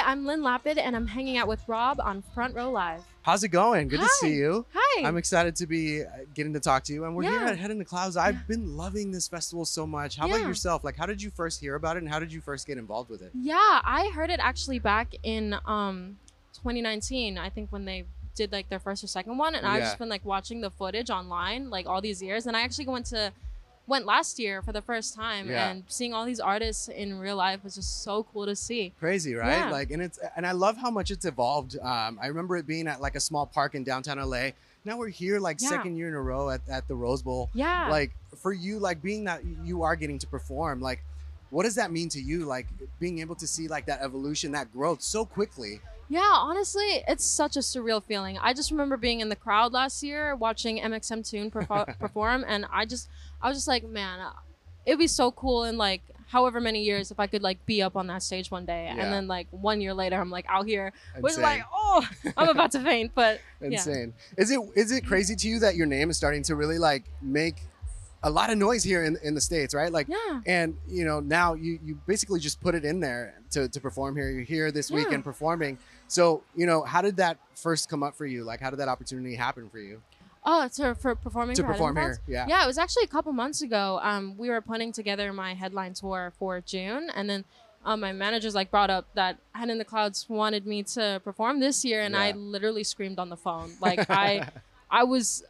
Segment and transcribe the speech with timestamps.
[0.00, 3.02] Hi, I'm Lyn Lapid, and I'm hanging out with Rob on Front Row Live.
[3.20, 3.88] How's it going?
[3.88, 4.64] Good to see you.
[4.72, 5.06] Hi.
[5.06, 7.04] I'm excited to be uh, getting to talk to you.
[7.04, 8.16] And we're here at Head in the Clouds.
[8.16, 10.16] I've been loving this festival so much.
[10.16, 10.84] How about yourself?
[10.84, 13.10] Like, how did you first hear about it and how did you first get involved
[13.10, 13.30] with it?
[13.34, 16.16] yeah, I heard it actually back in um
[16.54, 17.36] 2019.
[17.36, 18.04] I think when they
[18.34, 21.10] did like their first or second one, and I've just been like watching the footage
[21.10, 22.46] online like all these years.
[22.46, 23.32] And I actually went to
[23.86, 25.70] went last year for the first time, Yeah.
[25.70, 28.92] and seeing all these artists in real life was just so cool to see.
[29.00, 29.50] Crazy, right?
[29.58, 29.70] Yeah.
[29.70, 31.76] Like, and it's and I love how much it's evolved.
[31.80, 34.50] Um, I remember it being at like a small park in downtown LA.
[34.84, 35.68] Now we're here, like Yeah.
[35.70, 37.50] second year in a row at, at the Rose Bowl.
[37.52, 37.88] Yeah.
[37.90, 41.02] Like for you, like being that you are getting to perform, like
[41.50, 42.44] what does that mean to you?
[42.44, 42.68] Like
[43.00, 45.80] being able to see like that evolution, that growth so quickly.
[46.10, 48.36] Yeah, honestly, it's such a surreal feeling.
[48.38, 52.84] I just remember being in the crowd last year watching mxmtoon perfo- perform, and I
[52.84, 53.08] just,
[53.40, 54.32] I was just like, man, uh,
[54.84, 57.96] it'd be so cool in like however many years if I could like be up
[57.96, 59.02] on that stage one day, Yeah.
[59.04, 62.04] and then like one year later, I'm like out here, was like, oh,
[62.36, 63.68] I'm about to faint, but yeah.
[63.68, 64.12] Insane.
[64.36, 67.04] Is it is it crazy to you that your name is starting to really like
[67.22, 67.54] make
[68.22, 69.90] a lot of noise here in, in the states, right?
[69.92, 73.68] Like yeah, and you know now you you basically just put it in there to,
[73.68, 74.96] to perform here you're here this Yeah.
[74.96, 75.78] weekend performing
[76.10, 78.88] so you know how did that first come up for you like how did that
[78.88, 80.00] opportunity happen for you
[80.44, 83.32] oh, to for performing to for perform here yeah Yeah, it was actually a couple
[83.32, 84.00] months ago.
[84.02, 87.44] Um, we were putting together my headline tour for June, and then
[87.84, 91.60] um, my managers like brought up that Head in the Clouds wanted me to perform
[91.60, 93.72] this year, and I literally screamed on the phone.
[93.80, 94.48] Like I,
[94.90, 95.42] I was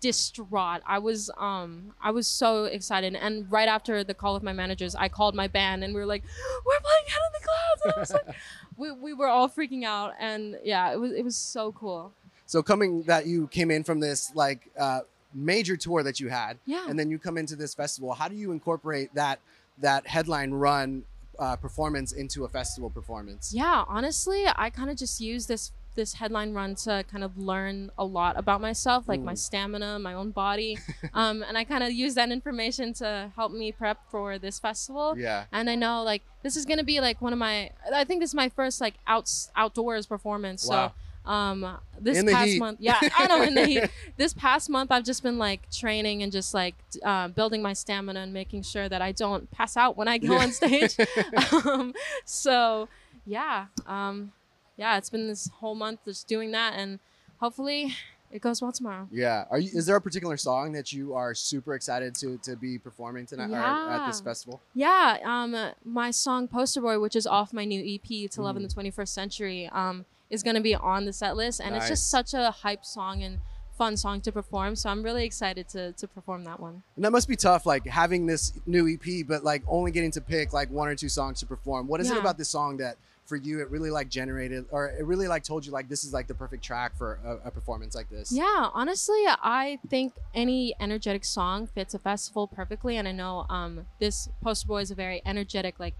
[0.00, 0.82] distraught.
[0.86, 4.94] I was um, I was so excited, and right after the call with my managers,
[4.94, 6.22] I called my band, and we were like,
[6.66, 8.36] "We're playing Head in the Clouds!" And I was like,
[8.78, 12.12] we, we were all freaking out, and yeah, it was it was so cool.
[12.46, 15.00] so coming that you came in from this like uh,
[15.34, 16.86] major tour that you had Yeah.
[16.88, 19.40] and then you come into this festival how do you incorporate that
[19.78, 21.04] that headline run
[21.38, 26.14] uh, performance into a festival performance Yeah, honestly, I kind of just use this this
[26.14, 29.38] headline run to kind of learn a lot about myself, like my Mm.
[29.46, 30.72] stamina, my own body,
[31.20, 35.08] um, and I kind of use that information to help me prep for this festival.
[35.18, 37.56] yeah And I know like this is gonna be like one of my.
[38.02, 40.64] I think this is my first like outs outdoors performance.
[40.66, 40.88] Wow.
[40.88, 40.92] So.
[41.38, 41.58] Um,
[42.00, 42.58] this past heat.
[42.64, 43.84] month, yeah, I know in the heat.
[44.22, 48.20] This past month, I've just been like training and just like uh, building my stamina
[48.20, 50.44] and making sure that I don't pass out when I go Yeah.
[50.44, 50.92] on stage.
[51.66, 51.92] um,
[52.24, 52.88] so
[53.26, 54.32] yeah, um,
[54.78, 56.98] yeah, it's been this whole month just doing that, and
[57.38, 57.94] hopefully
[58.30, 59.08] it goes well tomorrow.
[59.10, 59.44] Yeah.
[59.50, 59.70] Are you?
[59.74, 63.50] Is there a particular song that you are super excited to to be performing tonight
[63.50, 63.56] or
[63.92, 64.60] at this festival?
[64.74, 68.62] Yeah, um, my song "Poster Boy," which is off my new EP "To Love in
[68.62, 68.68] Mm.
[68.68, 72.32] the 21st Century," um, is gonna be on the set list, and it's just such
[72.34, 73.40] a hype song and
[73.78, 74.74] fun song to perform.
[74.74, 76.82] So I'm really excited to to perform that one.
[76.96, 80.20] And that must be tough, like having this new EP, but like only getting to
[80.20, 81.86] pick like one or two songs to perform.
[81.86, 82.96] What is it about this song that
[83.28, 86.12] for you it really like generated, or it really like told you like this is
[86.14, 88.32] like the perfect track for a, a performance like this?
[88.32, 93.86] Yeah, honestly, I think any energetic song fits a festival perfectly, and I know um,
[94.00, 95.94] this Poster Boy is a very energetic, like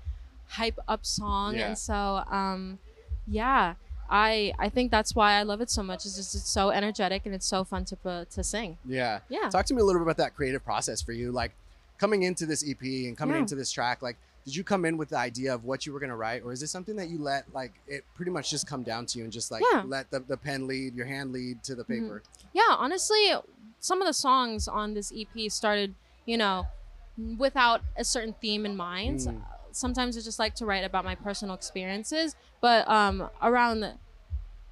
[0.49, 1.69] hype up song, Yeah.
[1.69, 1.95] and so
[2.31, 2.79] um,
[3.27, 3.75] yeah,
[4.09, 6.07] I I think that's why I love it so much.
[6.07, 8.79] It's just it's so energetic and it's so fun to pu- to sing.
[8.87, 9.21] Yeah.
[9.29, 9.51] Yeah.
[9.51, 11.53] Talk to me a little bit about that creative process for you, like
[11.99, 13.41] coming into this EP and coming Yeah.
[13.43, 14.01] into this track.
[14.01, 14.17] Like,
[14.49, 16.61] did you come in with the idea of what you were gonna write, or is
[16.61, 19.31] this something that you let like it pretty much just come down to you and
[19.33, 19.83] just like Yeah.
[19.85, 21.89] let the, the pen lead, your hand lead to the Mhm.
[21.89, 22.23] paper?
[22.55, 23.31] Yeah, honestly,
[23.79, 25.95] some of the songs on this EP started,
[26.25, 26.67] you know,
[27.37, 29.21] without a certain theme in mind.
[29.21, 29.45] Mm.
[29.73, 33.99] Sometimes I just like to write about my personal experiences, but um, around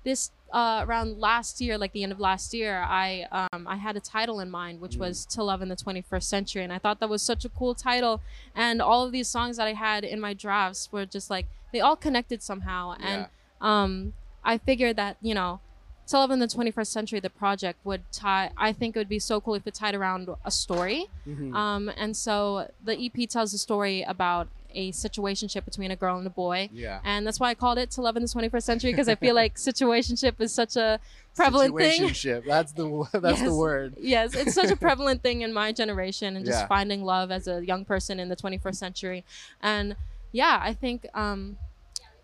[0.05, 3.97] this, uh, around last year, like the end of last year, I um, I had
[3.97, 5.01] a title in mind, which Mm.
[5.01, 7.75] was "To Love in the 21st Century," and I thought that was such a cool
[7.75, 8.21] title.
[8.55, 11.81] And all of these songs that I had in my drafts were just like they
[11.81, 13.29] all connected somehow, and Yeah.
[13.61, 14.13] um,
[14.45, 15.61] I figured that you know,
[16.07, 18.53] to love in the 21st century, the project would tie.
[18.57, 21.07] I think it would be so cool if it tied around a story.
[21.27, 21.53] Mhm.
[21.55, 26.27] Um, and so the EP tells a story about a situationship between a girl and
[26.27, 26.69] a boy.
[26.73, 27.01] yeah.
[27.05, 29.35] And that's why I called it "To Love in the 21st Century" because I feel
[29.35, 31.01] like situationship is such a
[31.35, 32.03] prevalent thing.
[32.03, 32.45] Situationship.
[32.47, 33.95] That's the that's the word.
[33.99, 36.67] Yes, it's such a prevalent thing in my generation and just Yeah.
[36.69, 39.25] finding love as a young person in the 21st century.
[39.61, 39.97] And
[40.33, 41.57] yeah, I think um,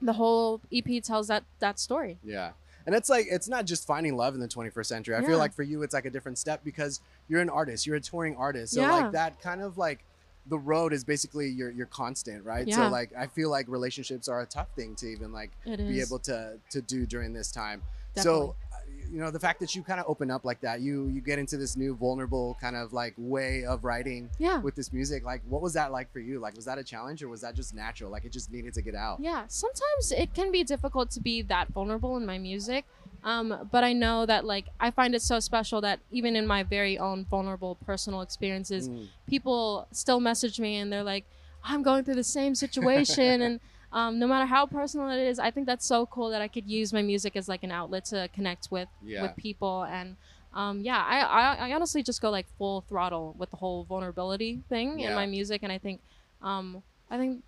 [0.01, 2.19] the whole EP tells that that story.
[2.23, 2.51] Yeah.
[2.85, 5.15] And it's like it's not just finding love in the 21st century.
[5.15, 7.97] I feel like for you it's like a different step because you're an artist, you're
[7.97, 8.75] a touring artist.
[8.75, 8.91] So Yeah.
[8.93, 10.05] like that kind of like
[10.47, 12.67] the road is basically your your constant, right?
[12.67, 12.77] Yeah.
[12.77, 16.19] So like I feel like relationships are a tough thing to even like be able
[16.21, 17.83] to to do during this time.
[18.15, 18.41] Definitely.
[18.41, 18.77] So uh,
[19.11, 21.39] you know the fact that you kind of open up like that you you get
[21.39, 24.59] into this new vulnerable kind of like way of writing Yeah.
[24.59, 27.23] with this music like what was that like for you like was that a challenge
[27.23, 30.33] or was that just natural like it just needed to get out Yeah, sometimes it
[30.33, 32.87] can be difficult to be that vulnerable in my music.
[33.25, 36.63] Um, but I know that like I find it so special that even in my
[36.65, 39.09] very own vulnerable personal experiences, Mm.
[39.27, 41.25] people still message me and they're like,
[41.63, 43.61] I'm going through the same situation and
[43.93, 46.67] um, no matter how personal it is, I think that's so cool that I could
[46.69, 50.17] use my music as like an outlet to connect with yeah with people and
[50.55, 54.63] um, yeah I, I, I honestly just go like full throttle with the whole vulnerability
[54.69, 55.11] thing Yeah.
[55.11, 56.01] in my music and I think
[56.43, 57.43] um, I think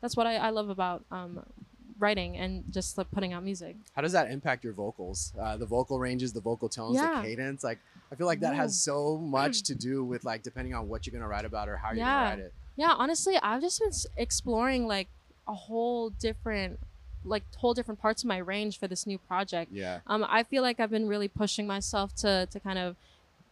[0.00, 1.44] that's what I, I love about um,
[2.00, 5.66] writing and just like, putting out music how does that impact your vocals uh, the
[5.66, 7.20] vocal ranges the vocal tones Yeah.
[7.20, 7.78] the cadence like
[8.10, 8.56] i feel like that Ooh.
[8.56, 11.76] has so much to do with like depending on what you're gonna write about or
[11.76, 12.14] how you're Yeah.
[12.14, 15.08] gonna write it yeah honestly I've just been exploring like
[15.46, 16.78] a whole different
[17.24, 20.62] like whole different parts of my range for this new project yeah um, I feel
[20.62, 22.96] like I've been really pushing myself to to kind of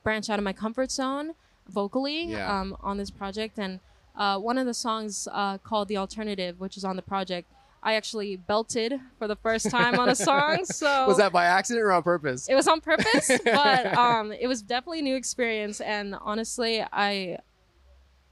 [0.03, 1.33] branch out of my comfort zone
[1.69, 2.61] vocally Yeah.
[2.61, 3.59] um, on this project.
[3.59, 3.81] And
[4.17, 7.47] uh, one of the songs uh, called "The Alternative," which is on the project,
[7.83, 10.65] I actually belted for the first time on a song.
[10.65, 14.47] So was that by accident or on purpose it was on purpose, but um, it
[14.47, 15.81] was definitely a new experience.
[15.81, 17.39] And honestly, I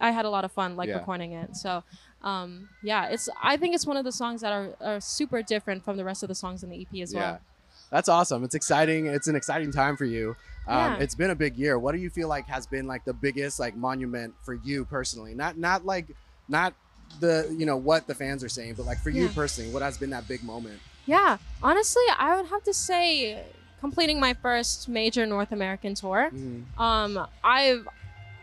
[0.00, 0.98] I had a lot of fun like Yeah.
[0.98, 1.56] recording it.
[1.56, 1.82] So.
[2.22, 3.28] Um, yeah, it's.
[3.40, 6.24] I think it's one of the songs that are, are super different from the rest
[6.24, 7.22] of the songs in the EP as well.
[7.34, 7.38] Yeah.
[7.90, 8.42] That's awesome.
[8.42, 9.06] It's exciting.
[9.06, 10.34] It's an exciting time for you.
[10.66, 10.96] Um, Yeah.
[10.98, 11.78] It's been a big year.
[11.78, 15.34] What do you feel like has been like the biggest like monument for you personally?
[15.34, 16.06] Not not like
[16.48, 16.74] not
[17.20, 19.96] the you know what the fans are saying, but like for you personally, what has
[19.98, 20.80] been that big moment?
[21.06, 23.44] Yeah, honestly, I would have to say
[23.80, 26.30] completing my first major North American tour.
[26.32, 26.64] Mhm.
[26.78, 27.86] Um, I've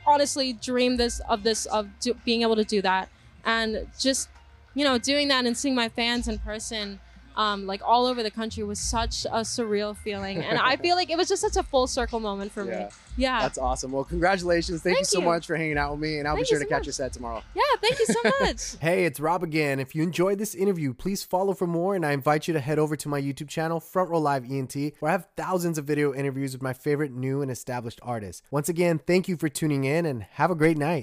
[0.06, 3.10] honestly dreamed this of this of do, being able to do that,
[3.46, 4.30] and just
[4.74, 7.00] you know doing that and seeing my fans in person.
[7.36, 11.10] Um, like all over the country was such a surreal feeling, and I feel like
[11.10, 12.80] it was just such a full circle moment for Yeah.
[12.80, 12.86] me.
[13.16, 13.92] Yeah, That's awesome.
[13.92, 14.82] Well, congratulations.
[14.82, 15.26] Thank, you so you.
[15.26, 16.80] much for hanging out with me, and I'll Thank be sure you to so catch
[16.80, 16.86] much.
[16.88, 17.44] your set tomorrow.
[17.54, 17.62] yeah.
[17.80, 18.76] Thank you so much.
[18.82, 19.80] Hey, it's Rob again.
[19.80, 22.80] If you enjoyed this interview, please follow for more, and I invite you to head
[22.80, 26.12] over to my YouTube channel, Front Row Live ENT, where I have thousands of video
[26.14, 28.42] interviews with my favorite new and established artists.
[28.50, 31.02] Once again, thank you for tuning in, and have a great night.